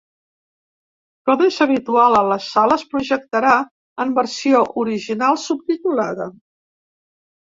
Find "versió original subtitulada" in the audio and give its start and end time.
4.19-6.31